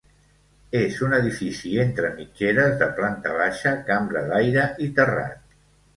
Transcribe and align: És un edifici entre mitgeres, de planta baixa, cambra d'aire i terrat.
És 0.77 0.95
un 1.07 1.11
edifici 1.17 1.73
entre 1.83 2.09
mitgeres, 2.15 2.73
de 2.79 2.89
planta 3.01 3.35
baixa, 3.43 3.77
cambra 3.91 4.25
d'aire 4.33 4.65
i 4.87 4.93
terrat. 5.01 5.39